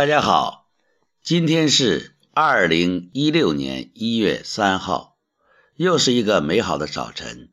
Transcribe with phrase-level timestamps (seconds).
[0.00, 0.66] 大家好，
[1.22, 5.18] 今天是二零一六年一月三号，
[5.76, 7.50] 又是一个美好的早晨。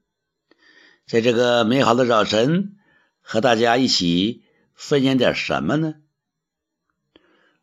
[1.05, 2.77] 在这个美好的早晨，
[3.19, 5.95] 和大家一起分享点什么呢？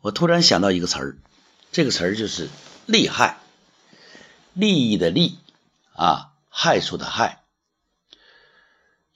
[0.01, 1.19] 我突然想到一个词儿，
[1.73, 2.51] 这个词儿就是
[2.85, 3.39] “利害”，
[4.53, 5.39] 利益的利
[5.95, 7.45] 啊，害处的害。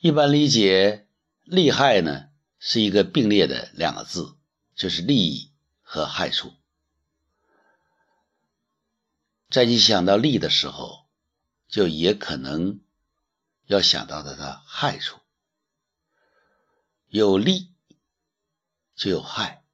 [0.01, 1.07] 一般理解
[1.45, 2.29] “利害”呢，
[2.59, 4.35] 是一个并列的两个字，
[4.75, 5.51] 就是利益。
[5.91, 6.53] 和害处，
[9.49, 11.07] 在你想到利的时候，
[11.67, 12.81] 就也可能
[13.65, 15.19] 要想到它的害处。
[17.07, 17.73] 有利
[18.95, 19.65] 就有害，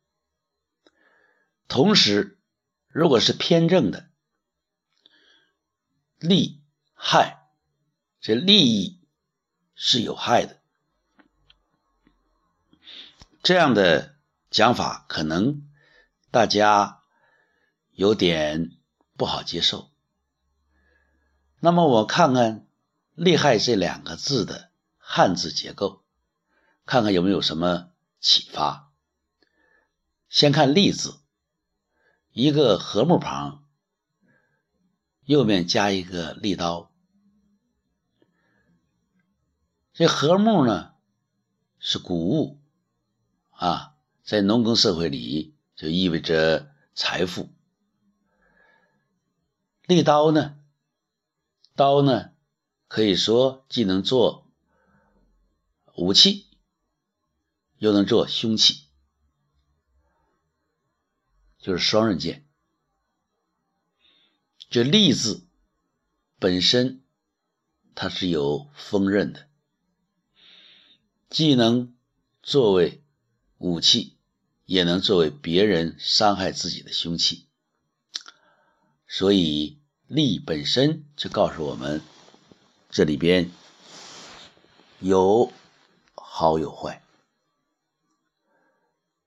[1.66, 2.38] 同时，
[2.86, 4.08] 如果是偏正的
[6.20, 6.62] 利
[6.94, 7.44] 害，
[8.20, 9.00] 这利益
[9.74, 10.62] 是有害的，
[13.42, 14.14] 这样的
[14.48, 15.68] 讲法可能。
[16.34, 17.00] 大家
[17.92, 18.72] 有点
[19.16, 19.92] 不好接受。
[21.60, 22.66] 那么我看看
[23.14, 26.02] “利害”这两个字的汉字结构，
[26.86, 28.90] 看看有没有什么启发。
[30.28, 31.20] 先看“利”字，
[32.32, 33.64] 一个禾木旁，
[35.22, 36.90] 右面加一个利刀。
[39.92, 40.94] 这禾木呢
[41.78, 42.60] 是谷物
[43.52, 45.53] 啊，在农耕社会里。
[45.76, 47.50] 就意味着财富。
[49.86, 50.56] 利刀呢？
[51.74, 52.32] 刀呢，
[52.86, 54.50] 可以说既能做
[55.96, 56.46] 武器，
[57.78, 58.88] 又能做凶器，
[61.58, 62.46] 就是双刃剑。
[64.70, 65.46] 这“利”字
[66.38, 67.04] 本身
[67.94, 69.48] 它是有锋刃的，
[71.28, 71.94] 既能
[72.42, 73.04] 作为
[73.58, 74.13] 武器。
[74.66, 77.46] 也能作为别人伤害自己的凶器，
[79.06, 82.00] 所以利本身就告诉我们，
[82.88, 83.50] 这里边
[85.00, 85.52] 有
[86.14, 87.02] 好有坏。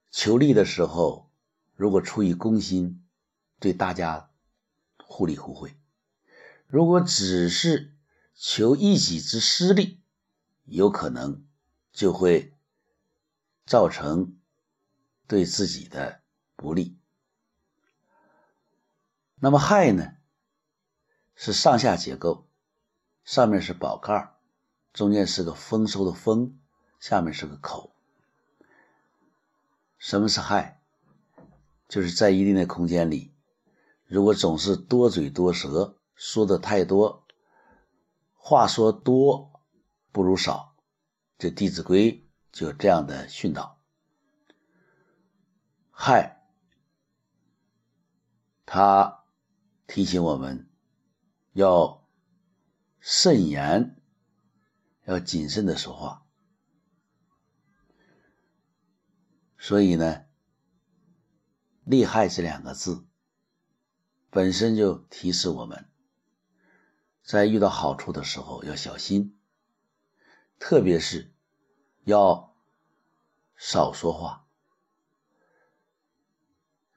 [0.09, 1.29] 求利的时候，
[1.75, 3.05] 如果出于公心，
[3.59, 4.31] 对大家
[4.97, 5.69] 互利互惠；
[6.65, 7.93] 如果只是
[8.33, 9.99] 求一己之私利，
[10.65, 11.45] 有可能
[11.93, 12.53] 就会
[13.67, 14.33] 造成。
[15.27, 16.21] 对自己的
[16.55, 16.97] 不利，
[19.35, 20.13] 那么害呢？
[21.35, 22.47] 是上下结构，
[23.23, 24.33] 上面是宝盖，
[24.93, 26.57] 中间是个丰收的丰，
[26.99, 27.93] 下面是个口。
[29.97, 30.81] 什么是害？
[31.87, 33.33] 就是在一定的空间里，
[34.05, 37.25] 如果总是多嘴多舌，说的太多，
[38.33, 39.51] 话说多
[40.11, 40.73] 不如少，
[41.37, 42.13] 这《弟子规》
[42.51, 43.76] 就这样的训导。
[45.99, 46.43] 害，
[48.67, 49.25] 他
[49.87, 50.69] 提醒我们
[51.53, 52.07] 要
[52.99, 53.99] 慎言，
[55.05, 56.23] 要谨慎的说话。
[59.57, 60.25] 所以呢
[61.83, 63.07] ，“利害”这两个字
[64.29, 65.89] 本身就提示我们，
[67.23, 69.35] 在遇到好处的时候要小心，
[70.59, 71.33] 特别是
[72.03, 72.55] 要
[73.55, 74.46] 少说话。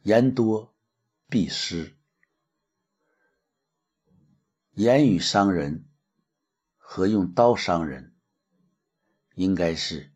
[0.03, 0.75] 言多
[1.29, 1.95] 必失，
[4.73, 5.85] 言语伤人
[6.79, 8.15] 和用刀伤人
[9.35, 10.11] 应该是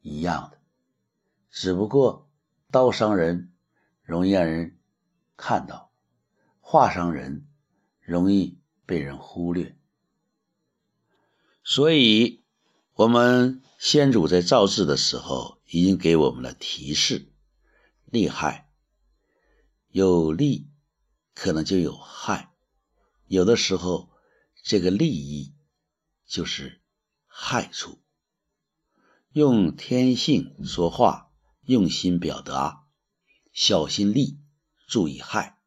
[0.00, 0.58] 一样的，
[1.50, 2.30] 只不过
[2.70, 3.52] 刀伤人
[4.02, 4.78] 容易让人
[5.36, 5.92] 看到，
[6.60, 7.48] 话伤人
[8.00, 9.76] 容易被人忽略。
[11.64, 12.44] 所以，
[12.94, 17.28] 我们先祖在造字的时候已经给我们了提示：
[18.04, 18.69] 利害。
[19.92, 20.68] 有利
[21.34, 22.52] 可能就有害，
[23.26, 24.10] 有的时候
[24.62, 25.52] 这个利益
[26.26, 26.80] 就是
[27.26, 27.98] 害处。
[29.32, 32.86] 用天性说话，用心表达，
[33.52, 34.38] 小心利，
[34.88, 35.59] 注意害。